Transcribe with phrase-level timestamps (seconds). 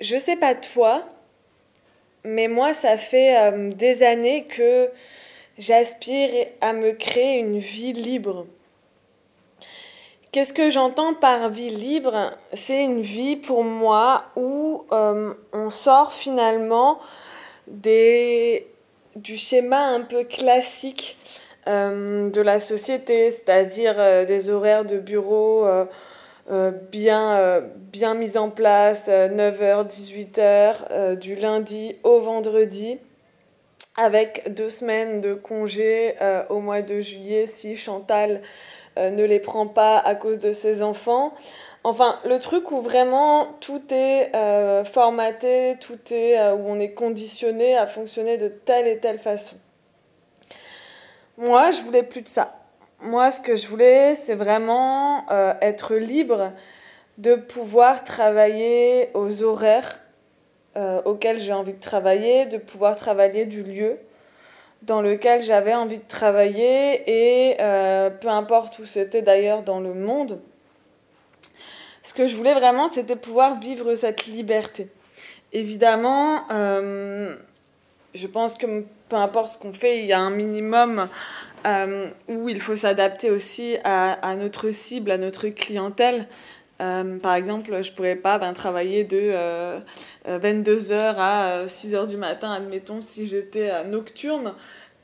[0.00, 1.04] je sais pas toi,
[2.24, 4.90] mais moi, ça fait euh, des années que
[5.58, 8.46] j'aspire à me créer une vie libre.
[10.32, 12.32] Qu'est-ce que j'entends par vie libre?
[12.52, 16.98] C'est une vie pour moi où euh, on sort finalement
[17.68, 21.16] du schéma un peu classique
[21.68, 25.64] euh, de la société, c'est-à-dire des horaires de bureau
[26.48, 27.60] bien, euh,
[27.92, 32.98] bien mise en place, 9h, euh, 18h, du lundi au vendredi,
[33.96, 36.14] avec deux semaines de congé
[36.50, 38.42] au mois de juillet si Chantal
[38.96, 41.34] ne les prend pas à cause de ses enfants.
[41.82, 44.32] Enfin, le truc où vraiment tout est
[44.84, 49.56] formaté, tout est où on est conditionné à fonctionner de telle et telle façon.
[51.38, 52.65] Moi, je voulais plus de ça
[53.02, 56.52] moi, ce que je voulais, c'est vraiment euh, être libre
[57.18, 59.98] de pouvoir travailler aux horaires
[60.76, 63.98] euh, auxquels j'ai envie de travailler, de pouvoir travailler du lieu
[64.82, 67.02] dans lequel j'avais envie de travailler
[67.50, 70.40] et euh, peu importe où c'était d'ailleurs dans le monde.
[72.02, 74.88] Ce que je voulais vraiment, c'était pouvoir vivre cette liberté.
[75.52, 76.44] Évidemment,
[78.14, 81.08] je pense que peu importe ce qu'on fait, il y a un minimum
[81.64, 86.28] euh, où il faut s'adapter aussi à, notre cible, à notre clientèle.
[86.80, 89.32] Euh, par exemple, je ne pourrais pas ben, travailler de
[90.28, 94.54] 22h euh, à 6h du matin, admettons, si j'étais nocturne,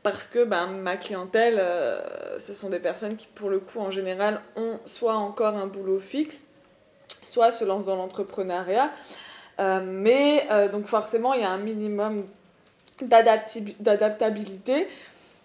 [0.02, 1.62] parce que ben, ma clientèle,
[2.38, 5.98] ce sont des personnes qui, pour le coup, en général, ont soit encore un boulot
[5.98, 6.46] fixe,
[7.22, 8.92] soit se lancent dans l'entrepreneuriat.
[9.84, 12.26] mais donc forcément, il y a un minimum
[13.00, 14.86] d'adaptabilité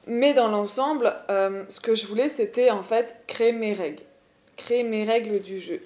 [0.08, 4.04] mais dans l'ensemble, euh, ce que je voulais, c'était en fait créer mes règles,
[4.56, 5.82] créer mes règles du jeu,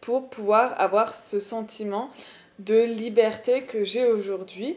[0.00, 2.10] pour pouvoir avoir ce sentiment
[2.58, 4.76] de liberté que j'ai aujourd'hui.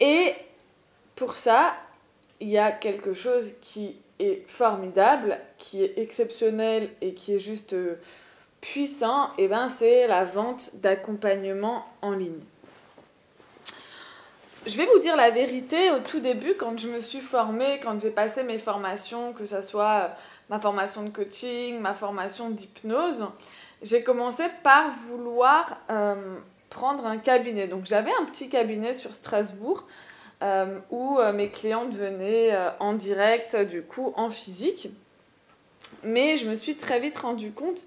[0.00, 0.34] Et
[1.16, 1.74] pour ça,
[2.40, 7.72] il y a quelque chose qui est formidable, qui est exceptionnel et qui est juste
[7.72, 7.96] euh,
[8.60, 12.40] puissant, et ben c'est la vente d'accompagnement en ligne.
[14.64, 18.00] Je vais vous dire la vérité, au tout début, quand je me suis formée, quand
[18.00, 20.08] j'ai passé mes formations, que ce soit euh,
[20.50, 23.26] ma formation de coaching, ma formation d'hypnose,
[23.82, 26.36] j'ai commencé par vouloir euh,
[26.70, 27.66] prendre un cabinet.
[27.66, 29.84] Donc j'avais un petit cabinet sur Strasbourg
[30.44, 34.90] euh, où mes clientes venaient en direct, du coup en physique.
[36.04, 37.82] Mais je me suis très vite rendu compte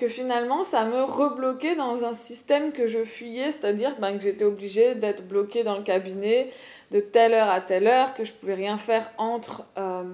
[0.00, 4.46] que finalement ça me rebloquait dans un système que je fuyais, c'est-à-dire ben, que j'étais
[4.46, 6.48] obligée d'être bloquée dans le cabinet
[6.90, 10.04] de telle heure à telle heure, que je pouvais rien faire entre euh,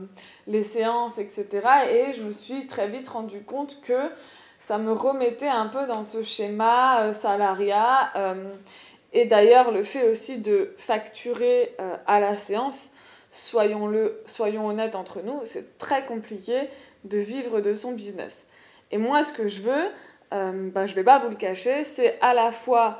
[0.49, 1.47] les séances, etc.
[1.93, 4.11] Et je me suis très vite rendu compte que
[4.59, 8.11] ça me remettait un peu dans ce schéma euh, salariat.
[8.17, 8.55] Euh,
[9.13, 11.77] et d'ailleurs, le fait aussi de facturer
[12.07, 12.91] à la séance,
[13.31, 16.69] soyons-le, soyons honnêtes entre nous, c'est très compliqué
[17.05, 18.47] de vivre de son business.
[18.91, 19.89] Et moi, ce que je veux,
[20.33, 22.99] euh, ben, je vais pas vous le cacher, c'est à la fois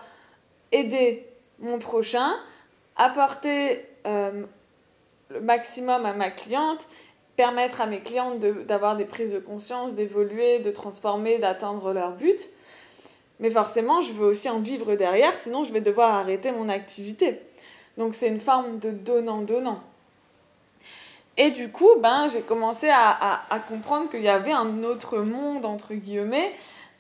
[0.73, 1.27] aider
[1.59, 2.35] mon prochain,
[2.97, 4.45] apporter euh,
[5.31, 6.89] le maximum à ma cliente,
[7.37, 12.49] permettre à mes clientes d'avoir des prises de conscience, d'évoluer, de transformer, d'atteindre leur but.
[13.41, 17.41] Mais forcément, je veux aussi en vivre derrière, sinon je vais devoir arrêter mon activité.
[17.99, 19.83] Donc c'est une forme de donnant-donnant.
[21.37, 25.67] Et du coup, ben, j'ai commencé à, à, comprendre qu'il y avait un autre monde,
[25.67, 26.55] entre guillemets,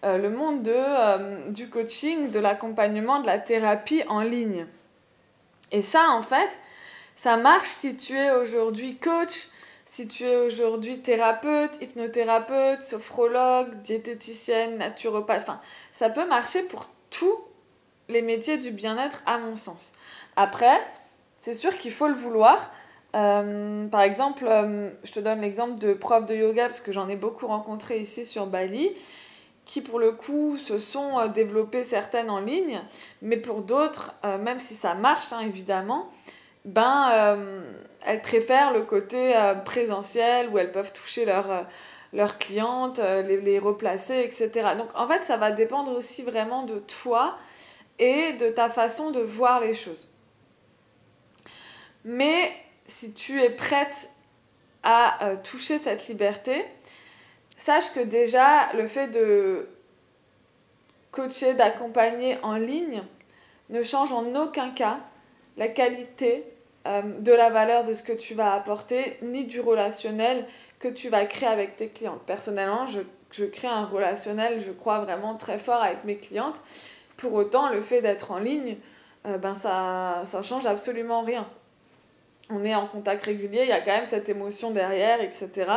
[0.04, 4.66] euh, le monde de, euh, du coaching, de l'accompagnement, de la thérapie en ligne.
[5.72, 6.58] Et ça, en fait,
[7.16, 9.48] ça marche si tu es aujourd'hui coach,
[9.86, 15.42] si tu es aujourd'hui thérapeute, hypnothérapeute, sophrologue, diététicienne, naturopathe.
[15.42, 15.60] Enfin,
[15.98, 17.40] ça peut marcher pour tous
[18.08, 19.92] les métiers du bien-être, à mon sens.
[20.36, 20.78] Après,
[21.40, 22.70] c'est sûr qu'il faut le vouloir.
[23.16, 27.08] Euh, par exemple, euh, je te donne l'exemple de profs de yoga, parce que j'en
[27.08, 28.92] ai beaucoup rencontré ici sur Bali,
[29.64, 32.82] qui pour le coup se sont euh, développées certaines en ligne,
[33.22, 36.08] mais pour d'autres, même si ça marche hein, évidemment,
[36.64, 37.38] ben,
[38.04, 39.34] elles préfèrent le côté
[39.64, 44.70] présentiel où elles peuvent toucher leurs clientes, les, les, replacer, etc.
[44.76, 47.38] Donc en fait, ça va dépendre aussi vraiment de toi
[48.00, 50.08] et de ta façon de voir les choses.
[52.04, 52.52] Mais
[52.88, 54.10] si tu es prête
[54.82, 56.64] à euh, toucher cette liberté,
[57.56, 59.68] sache que déjà le fait de
[61.10, 63.02] coacher, d'accompagner en ligne
[63.70, 65.00] ne change en aucun cas
[65.56, 66.44] la qualité
[66.86, 70.46] euh, de la valeur de ce que tu vas apporter, ni du relationnel
[70.78, 72.22] que tu vas créer avec tes clientes.
[72.26, 73.00] Personnellement, je,
[73.32, 76.62] je crée un relationnel, je crois vraiment très fort avec mes clientes.
[77.16, 78.76] Pour autant, le fait d'être en ligne,
[79.26, 81.48] euh, ben ça, ça change absolument rien.
[82.50, 85.70] On est en contact régulier, il y a quand même cette émotion derrière, etc.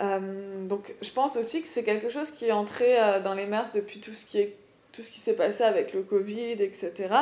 [0.00, 3.46] Euh, donc je pense aussi que c'est quelque chose qui est entré euh, dans les
[3.46, 4.56] mœurs depuis tout ce qui est
[4.92, 7.14] tout ce qui s'est passé avec le Covid, etc.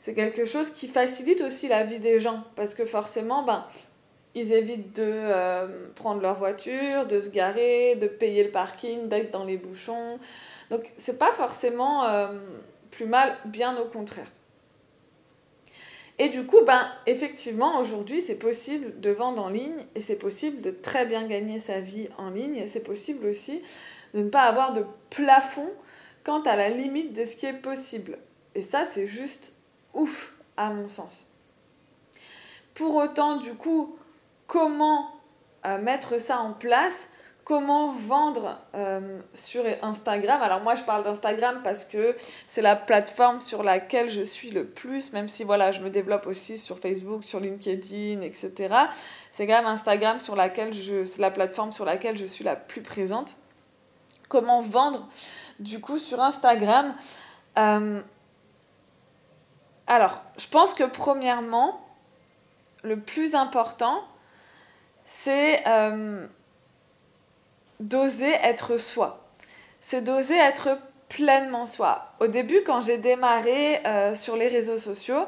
[0.00, 3.66] C'est quelque chose qui facilite aussi la vie des gens parce que forcément, ben,
[4.34, 9.44] ils évitent de prendre leur voiture, de se garer, de payer le parking, d'être dans
[9.44, 10.18] les bouchons.
[10.70, 12.08] Donc c'est pas forcément
[12.90, 14.30] plus mal, bien au contraire.
[16.18, 20.62] Et du coup, ben, effectivement, aujourd'hui, c'est possible de vendre en ligne et c'est possible
[20.62, 23.62] de très bien gagner sa vie en ligne et c'est possible aussi
[24.14, 25.68] de ne pas avoir de plafond
[26.22, 28.18] quant à la limite de ce qui est possible.
[28.54, 29.52] Et ça, c'est juste
[29.92, 31.26] ouf, à mon sens.
[32.74, 33.96] Pour autant, du coup,
[34.46, 35.10] comment
[35.66, 37.08] euh, mettre ça en place?
[37.44, 40.40] Comment vendre euh, sur Instagram.
[40.42, 44.66] Alors moi je parle d'Instagram parce que c'est la plateforme sur laquelle je suis le
[44.66, 48.74] plus, même si voilà je me développe aussi sur Facebook, sur LinkedIn, etc.
[49.30, 52.56] C'est quand même Instagram sur laquelle je, c'est la plateforme sur laquelle je suis la
[52.56, 53.36] plus présente.
[54.28, 55.06] Comment vendre
[55.60, 56.94] du coup sur Instagram
[57.58, 58.00] euh,
[59.86, 61.86] Alors je pense que premièrement
[62.82, 64.02] le plus important
[65.04, 66.26] c'est euh,
[67.80, 69.28] d'oser être soi.
[69.80, 70.78] C'est d'oser être
[71.08, 72.12] pleinement soi.
[72.20, 75.26] Au début, quand j'ai démarré euh, sur les réseaux sociaux,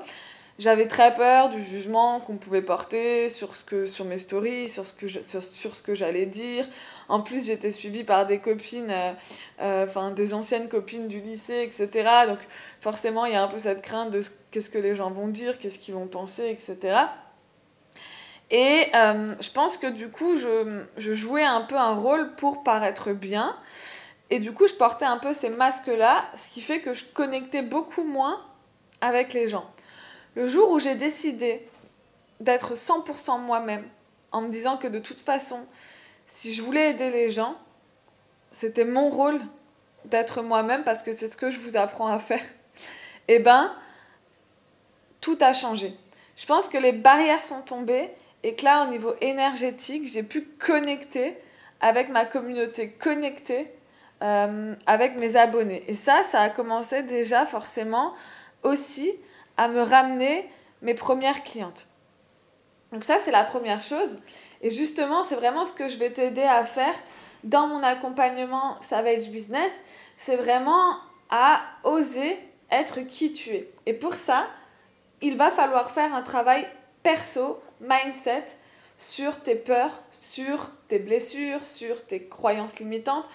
[0.58, 4.87] j'avais très peur du jugement qu'on pouvait porter sur, ce que, sur mes stories, sur
[4.87, 6.66] ce que, j'allais dire.
[7.08, 9.12] En plus, j'étais suivie par des copines, euh,
[9.60, 12.08] euh, des anciennes copines du lycée, etc.
[12.26, 12.38] Donc
[12.81, 15.58] forcément, il y a un peu cette crainte de qu'est-ce que les gens vont dire,
[15.58, 16.96] qu'est-ce qu'ils vont penser, etc.
[18.50, 22.62] Et euh, je pense que du coup, je, je, jouais un peu un rôle pour
[22.62, 23.56] paraître bien.
[24.31, 27.62] Et du coup, je portais un peu ces masques-là, ce qui fait que je connectais
[27.62, 28.40] beaucoup moins
[29.00, 29.70] avec les gens.
[30.34, 31.66] Le jour où j'ai décidé
[32.40, 33.84] d'être 100% moi-même,
[34.32, 35.64] en me disant que de toute façon,
[36.26, 37.56] si je voulais aider les gens,
[38.52, 39.38] c'était mon rôle
[40.04, 42.44] d'être moi-même parce que c'est ce que je vous apprends à faire.
[43.28, 43.75] Et eh ben,
[45.20, 45.96] tout a changé.
[46.37, 48.10] Je pense que les barrières sont tombées
[48.42, 51.36] et que là, au niveau énergétique, j'ai pu connecter
[51.80, 53.72] avec ma communauté, connecter
[54.22, 55.82] euh, avec mes abonnés.
[55.88, 58.14] Et ça, ça a commencé déjà forcément
[58.62, 59.14] aussi
[59.56, 60.48] à me ramener
[60.82, 61.88] mes premières clientes.
[62.92, 64.18] Donc ça, c'est la première chose.
[64.62, 66.94] Et justement, c'est vraiment ce que je vais t'aider à faire
[67.44, 69.72] dans mon accompagnement Savage Business.
[70.16, 70.96] C'est vraiment
[71.30, 72.38] à oser
[72.70, 73.70] être qui tu es.
[73.86, 74.46] Et pour ça,
[75.20, 76.66] il va falloir faire un travail
[77.02, 78.46] perso mindset
[78.99, 83.26] sur tes peurs, sur tes blessures, sur tes croyances limitantes.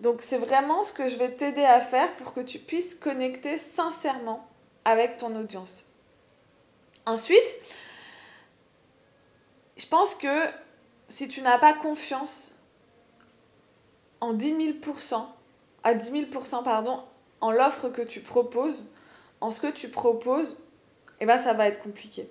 [0.00, 3.58] Donc c'est vraiment ce que je vais t'aider à faire pour que tu puisses connecter
[3.58, 4.46] sincèrement
[4.84, 5.84] avec ton audience.
[7.06, 7.46] Ensuite,
[9.76, 10.46] je pense que
[11.08, 12.54] si tu n'as pas confiance
[14.20, 15.26] en 10 000%,
[15.84, 17.04] à 10 000%, pardon,
[17.40, 18.86] en l'offre que tu proposes,
[19.40, 20.56] en ce que tu proposes,
[21.20, 22.28] eh ben ça va être compliqué.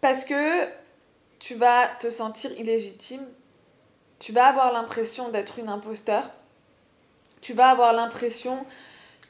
[0.00, 0.66] Parce que
[1.38, 3.26] tu vas te sentir illégitime,
[4.18, 6.30] tu vas avoir l'impression d'être une imposteur,
[7.40, 8.64] tu vas avoir l'impression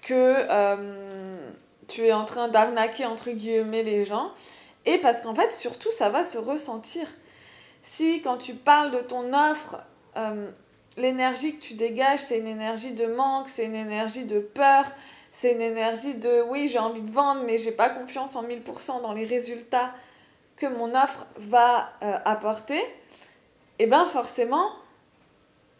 [0.03, 1.51] que euh,
[1.89, 4.33] tu es en train d'arnaquer entre guillemets les gens,
[4.87, 7.07] et parce qu'en fait surtout ça va se ressentir.
[7.83, 9.77] Si quand tu parles de ton offre,
[10.17, 10.51] euh,
[10.97, 14.85] l'énergie que tu dégages, c'est une énergie de manque, c'est une énergie de peur,
[15.33, 19.03] c'est une énergie de oui j'ai envie de vendre mais j'ai pas confiance en 1000%
[19.03, 19.93] dans les résultats
[20.67, 24.73] mon offre va euh, apporter, et eh bien forcément,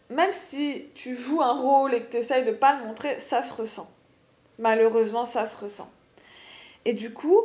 [0.09, 3.43] même si tu joues un rôle et que tu essayes de pas le montrer, ça
[3.43, 3.89] se ressent.
[4.57, 5.89] Malheureusement, ça se ressent.
[6.85, 7.41] Et du coup,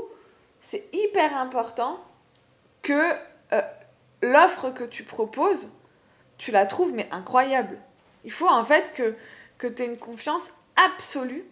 [0.61, 1.99] c'est hyper important
[2.83, 3.13] que
[3.53, 3.61] euh,
[4.23, 5.69] l'offre que tu proposes,
[6.39, 7.79] tu la trouves mais incroyable.
[8.25, 9.15] Il faut en fait que,
[9.59, 11.45] que tu aies une confiance absolue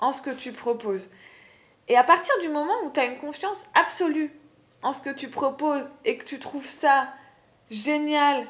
[0.00, 1.08] en ce que tu proposes.
[1.88, 4.32] Et à partir du moment où tu as une confiance absolue
[4.82, 7.08] en ce que tu proposes et que tu trouves ça
[7.70, 8.46] génial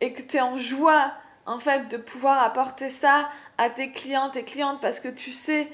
[0.00, 1.12] et que tu es en joie
[1.46, 5.68] en fait de pouvoir apporter ça à tes clientes et clientes parce que tu sais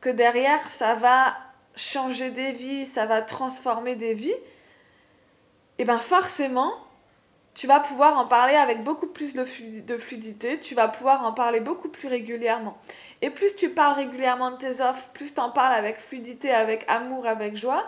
[0.00, 1.36] que derrière ça va
[1.76, 4.34] changer des vies, ça va transformer des vies,
[5.78, 6.74] et bien forcément,
[7.54, 11.60] tu vas pouvoir en parler avec beaucoup plus de fluidité, tu vas pouvoir en parler
[11.60, 12.76] beaucoup plus régulièrement.
[13.22, 16.84] Et plus tu parles régulièrement de tes offres, plus tu en parles avec fluidité, avec
[16.88, 17.84] amour, avec joie,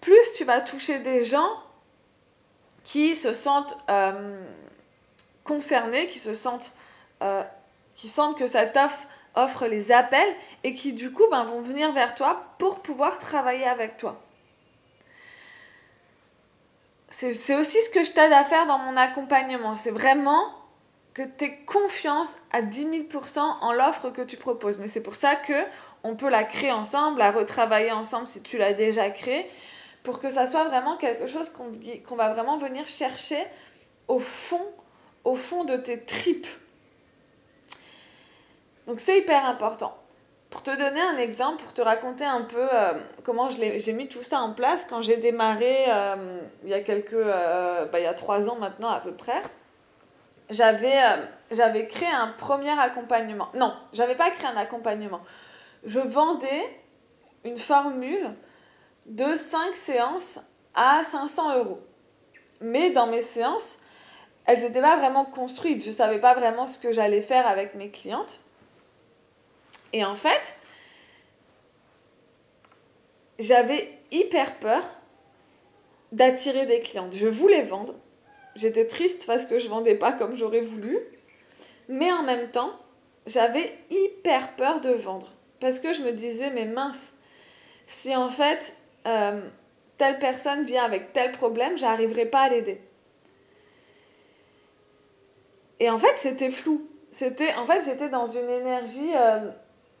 [0.00, 1.50] plus tu vas toucher des gens
[2.84, 4.40] qui se sentent euh,
[5.44, 6.72] concernés, qui se sentent,
[7.22, 7.42] euh,
[7.96, 12.14] sentent que cette offre offre les appels et qui du coup ben, vont venir vers
[12.14, 14.20] toi pour pouvoir travailler avec toi.
[17.10, 19.74] C'est aussi ce que je t'aide à faire dans mon accompagnement.
[19.76, 20.54] C'est vraiment
[21.14, 24.78] que tu aies confiance à 10 000% en l'offre que tu proposes.
[24.78, 25.64] Mais c'est pour ça que
[26.04, 29.48] on peut la créer ensemble, la retravailler ensemble si tu l'as déjà créée,
[30.02, 33.44] pour que ça soit vraiment quelque chose qu'on va vraiment venir chercher
[34.06, 34.66] au fond,
[35.24, 36.46] au fond de tes tripes.
[38.86, 39.96] Donc c'est hyper important.
[40.50, 44.22] Pour te donner un exemple, pour te raconter un peu euh, comment j'ai mis tout
[44.22, 48.06] ça en place quand j'ai démarré euh, il y a quelques, euh, bah, il y
[48.06, 49.42] a trois ans maintenant à peu près,
[50.48, 50.96] j'avais
[51.50, 53.48] j'avais créé un premier accompagnement.
[53.54, 55.20] Non, j'avais pas créé un accompagnement.
[55.84, 56.80] Je vendais
[57.44, 58.34] une formule
[59.08, 60.38] de 5 séances
[60.74, 61.80] à 500 euros.
[62.60, 63.78] Mais dans mes séances,
[64.44, 65.82] elles n'étaient pas vraiment construites.
[65.82, 68.40] Je ne savais pas vraiment ce que j'allais faire avec mes clientes.
[69.92, 70.54] Et en fait,
[73.38, 74.82] j'avais hyper peur
[76.12, 77.14] d'attirer des clientes.
[77.14, 77.94] Je voulais vendre.
[78.56, 80.98] J'étais triste parce que je vendais pas comme j'aurais voulu.
[81.88, 82.72] Mais en même temps,
[83.26, 85.32] j'avais hyper peur de vendre.
[85.60, 87.12] Parce que je me disais, mais mince,
[87.86, 88.74] si en fait,
[89.08, 89.40] euh,
[89.96, 92.80] telle personne vient avec tel problème, j'arriverai pas à l'aider.
[95.80, 96.88] Et en fait, c'était flou.
[97.10, 99.50] C'était, en fait, j'étais dans une énergie euh,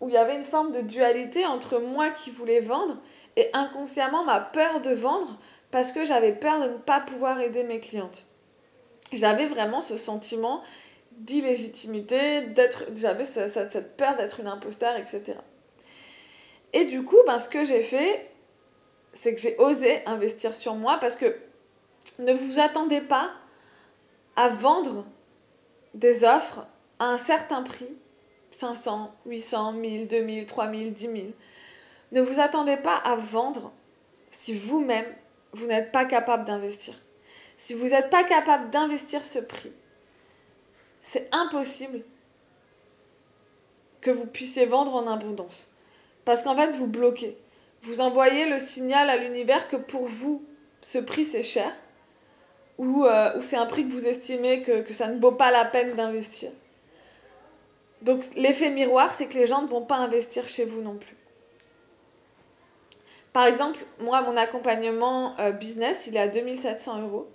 [0.00, 2.98] où il y avait une forme de dualité entre moi qui voulais vendre
[3.36, 5.38] et inconsciemment ma peur de vendre
[5.70, 8.24] parce que j'avais peur de ne pas pouvoir aider mes clientes.
[9.12, 10.62] J'avais vraiment ce sentiment
[11.12, 15.34] d'illégitimité, d'être, j'avais cette peur d'être une imposteur, etc.
[16.72, 18.30] Et du coup, ben, ce que j'ai fait,
[19.18, 21.36] c'est que j'ai osé investir sur moi parce que
[22.20, 23.32] ne vous attendez pas
[24.36, 25.04] à vendre
[25.92, 26.68] des offres
[27.00, 27.90] à un certain prix
[28.52, 31.16] 500, 800, 1000, 2000, 3000, 10 000.
[32.12, 33.72] Ne vous attendez pas à vendre
[34.30, 35.12] si vous-même,
[35.52, 36.94] vous, n'êtes pas capable d'investir.
[37.56, 39.72] Si vous n'êtes pas capable d'investir ce prix,
[41.02, 42.04] c'est impossible
[44.00, 45.72] que vous puissiez vendre en abondance.
[46.24, 47.36] Parce qu'en fait, vous bloquez.
[47.82, 50.44] Vous envoyez le signal à l'univers que pour vous,
[50.80, 51.72] ce prix c'est cher,
[52.78, 55.94] ou, euh, c'est un prix que vous estimez que, ça ne vaut pas la peine
[55.94, 56.50] d'investir.
[58.02, 61.16] Donc l'effet miroir, c'est que les gens ne vont pas investir chez vous non plus.
[63.32, 67.28] Par exemple, moi, mon accompagnement euh, business, il est à 2700 euros.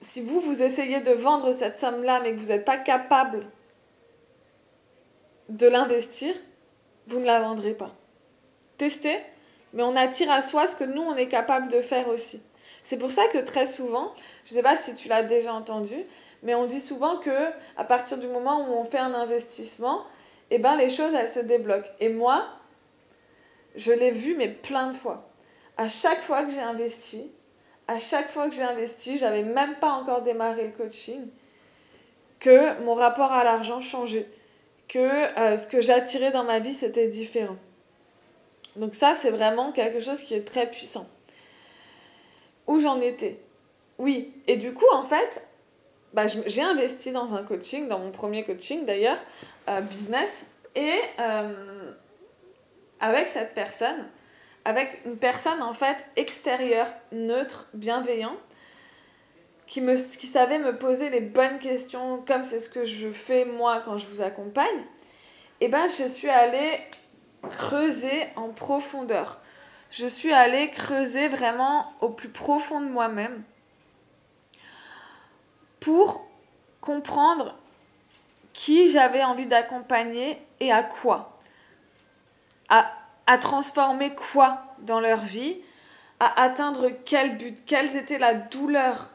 [0.00, 3.46] Si vous, vous essayez de vendre cette somme-là, mais que vous n'êtes pas capable
[5.48, 6.34] de l'investir,
[7.06, 7.94] vous ne la vendrez pas.
[8.78, 9.18] Testez,
[9.72, 12.42] mais on attire à soi ce que nous, on est capable de faire aussi.
[12.82, 14.12] C'est pour ça que très souvent,
[14.44, 15.96] je ne sais pas si tu l'as déjà entendu,
[16.42, 20.04] mais on dit souvent que à partir du moment où on fait un investissement,
[20.50, 21.90] eh ben les choses elles se débloquent.
[22.00, 22.46] Et moi,
[23.74, 25.28] je l'ai vu mais plein de fois.
[25.76, 27.30] À chaque fois que j'ai investi,
[27.88, 31.28] à chaque fois que j'ai investi, j'avais même pas encore démarré le coaching,
[32.38, 34.28] que mon rapport à l'argent changeait,
[34.88, 34.98] que
[35.38, 37.56] euh, ce que j'attirais dans ma vie c'était différent.
[38.76, 41.08] Donc ça c'est vraiment quelque chose qui est très puissant.
[42.66, 43.40] Où j'en étais
[43.98, 45.42] Oui, et du coup en fait,
[46.12, 49.18] bah, j'ai investi dans un coaching, dans mon premier coaching d'ailleurs,
[49.68, 51.92] euh, business, et euh,
[53.00, 54.06] avec cette personne,
[54.64, 58.36] avec une personne en fait extérieure, neutre, bienveillant,
[59.66, 63.44] qui, me, qui savait me poser les bonnes questions, comme c'est ce que je fais
[63.44, 64.84] moi quand je vous accompagne,
[65.60, 66.80] et ben je suis allée
[67.50, 69.40] creuser en profondeur.
[69.90, 73.42] Je suis allée creuser vraiment au plus profond de moi-même
[75.80, 76.26] pour
[76.80, 77.56] comprendre
[78.52, 81.38] qui j'avais envie d'accompagner et à quoi.
[82.68, 82.90] À,
[83.26, 85.58] à, transformer quoi dans leur vie,
[86.18, 89.10] à atteindre quel but, quelles étaient la douleur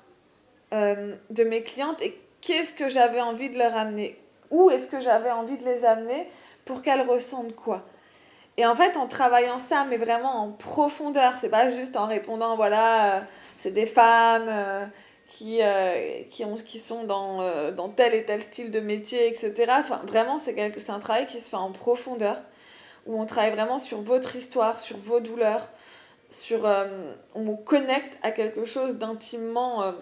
[0.73, 4.17] euh, de mes clientes et qu'est-ce que j'avais envie de leur amener,
[4.51, 6.29] où est-ce que j'avais envie de les amener
[6.63, 7.83] pour qu'elles ressentent quoi?
[8.55, 12.55] Et en fait, en travaillant ça, mais vraiment en profondeur, c'est pas juste en répondant,
[12.55, 13.21] voilà, euh,
[13.57, 14.85] c'est des femmes, euh,
[15.27, 15.59] qui,
[16.29, 19.73] qui, ont, qui sont dans, dans tel et tel style de métier, etc.
[19.79, 20.59] Enfin, vraiment, c'est,
[20.89, 22.41] un travail qui se fait en profondeur,
[23.05, 25.69] où on travaille vraiment sur votre histoire, sur vos douleurs,
[26.29, 26.69] sur,
[27.33, 29.93] on connecte à quelque chose d'intimement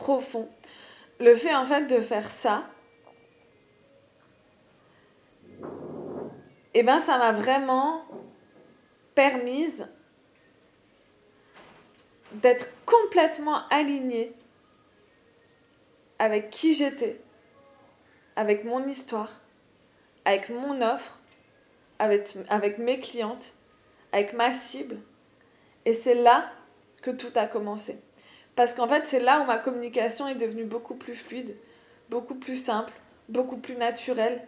[0.00, 0.48] profond.
[1.20, 2.64] Le fait, en fait, de faire ça,
[6.72, 8.04] et eh ben, ça m'a vraiment
[9.14, 9.88] permise
[12.32, 14.32] d'être complètement alignée
[16.20, 17.20] avec qui j'étais,
[18.36, 19.40] avec mon histoire,
[20.24, 21.20] avec mon offre,
[21.98, 23.54] avec, avec mes clientes,
[24.12, 25.00] avec ma cible.
[25.84, 26.52] Et c'est là
[27.02, 27.98] que tout a commencé.
[28.60, 31.56] Parce qu'en fait, c'est là où ma communication est devenue beaucoup plus fluide,
[32.10, 32.92] beaucoup plus simple,
[33.30, 34.46] beaucoup plus naturelle,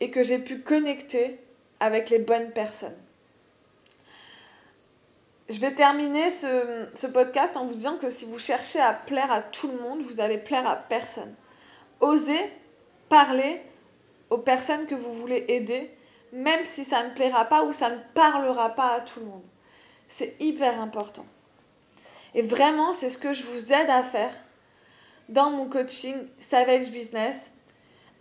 [0.00, 1.40] et que j'ai pu connecter
[1.80, 2.98] avec les bonnes personnes.
[5.48, 9.40] Je vais terminer ce, podcast en vous disant que si vous cherchez à plaire à
[9.40, 11.34] tout le monde, vous allez plaire à personne.
[12.00, 12.52] Osez
[13.08, 13.62] parler
[14.28, 15.90] aux personnes que vous voulez aider,
[16.34, 19.46] même si ça ne plaira pas ou ça ne parlera pas à tout le monde.
[20.06, 21.24] C'est hyper important.
[22.38, 24.30] Et vraiment, c'est ce que je vous aide à faire
[25.28, 27.50] dans mon coaching Savage Business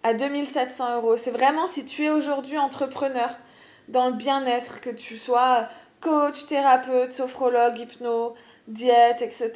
[0.02, 1.18] à 2700 euros.
[1.18, 3.30] C'est vraiment si tu es aujourd'hui entrepreneur
[3.90, 5.70] dans le bien-être, que tu sois
[6.02, 8.34] coach, thérapeute, sophrologue, hypno,
[8.68, 9.52] diète, etc.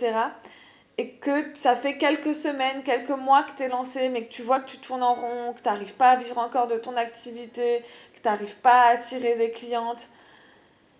[0.99, 4.43] Et que ça fait quelques semaines, quelques mois que tu es lancé, mais que tu
[4.43, 6.97] vois que tu tournes en rond, que tu n'arrives pas à vivre encore de ton
[6.97, 10.09] activité, que tu n'arrives pas à attirer des clientes.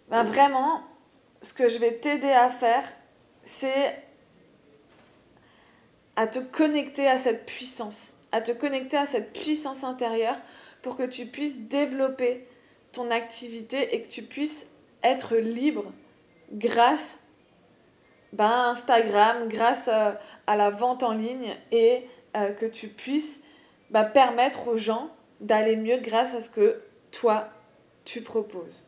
[0.10, 0.82] Ben vraiment,
[1.44, 2.92] ce que je vais t'aider à faire,
[3.44, 3.96] c'est
[6.16, 10.38] à te connecter à cette puissance, à te connecter à cette puissance intérieure
[10.82, 12.48] pour que tu puisses développer
[12.92, 14.66] ton activité et que tu puisses
[15.04, 15.92] être libre
[16.52, 17.20] grâce
[18.34, 20.12] ben, à Instagram, grâce euh,
[20.48, 23.42] à la vente en ligne et euh, que tu puisses
[23.90, 26.82] ben, permettre aux gens d'aller mieux grâce à ce que
[27.12, 27.50] toi
[28.06, 28.84] tu proposes.